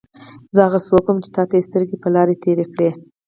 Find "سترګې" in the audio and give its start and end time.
1.69-1.97